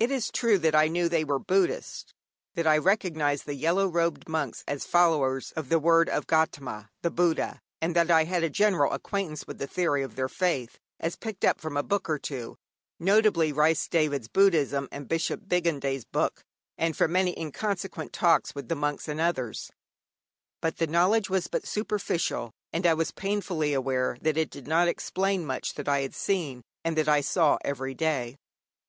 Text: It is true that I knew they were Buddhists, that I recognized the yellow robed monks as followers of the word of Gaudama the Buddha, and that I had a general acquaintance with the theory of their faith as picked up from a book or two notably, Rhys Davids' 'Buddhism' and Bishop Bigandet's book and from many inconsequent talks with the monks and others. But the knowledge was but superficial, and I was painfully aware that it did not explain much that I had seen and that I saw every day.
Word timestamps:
It 0.00 0.10
is 0.10 0.32
true 0.32 0.58
that 0.58 0.74
I 0.74 0.88
knew 0.88 1.08
they 1.08 1.22
were 1.22 1.38
Buddhists, 1.38 2.12
that 2.54 2.66
I 2.66 2.76
recognized 2.76 3.46
the 3.46 3.54
yellow 3.54 3.86
robed 3.86 4.28
monks 4.28 4.64
as 4.66 4.84
followers 4.84 5.52
of 5.52 5.68
the 5.68 5.78
word 5.78 6.08
of 6.08 6.26
Gaudama 6.26 6.88
the 7.02 7.10
Buddha, 7.12 7.60
and 7.80 7.94
that 7.94 8.10
I 8.10 8.24
had 8.24 8.42
a 8.42 8.50
general 8.50 8.92
acquaintance 8.92 9.46
with 9.46 9.58
the 9.58 9.68
theory 9.68 10.02
of 10.02 10.16
their 10.16 10.28
faith 10.28 10.80
as 10.98 11.14
picked 11.14 11.44
up 11.44 11.60
from 11.60 11.76
a 11.76 11.84
book 11.84 12.10
or 12.10 12.18
two 12.18 12.56
notably, 12.98 13.52
Rhys 13.52 13.86
Davids' 13.86 14.26
'Buddhism' 14.26 14.88
and 14.90 15.06
Bishop 15.06 15.46
Bigandet's 15.48 16.04
book 16.04 16.42
and 16.76 16.96
from 16.96 17.12
many 17.12 17.38
inconsequent 17.38 18.12
talks 18.12 18.56
with 18.56 18.66
the 18.68 18.74
monks 18.74 19.06
and 19.06 19.20
others. 19.20 19.70
But 20.60 20.78
the 20.78 20.88
knowledge 20.88 21.30
was 21.30 21.46
but 21.46 21.64
superficial, 21.64 22.50
and 22.72 22.84
I 22.84 22.94
was 22.94 23.12
painfully 23.12 23.72
aware 23.72 24.16
that 24.20 24.36
it 24.36 24.50
did 24.50 24.66
not 24.66 24.88
explain 24.88 25.46
much 25.46 25.74
that 25.74 25.88
I 25.88 26.00
had 26.00 26.16
seen 26.16 26.62
and 26.84 26.98
that 26.98 27.08
I 27.08 27.20
saw 27.20 27.58
every 27.64 27.94
day. 27.94 28.34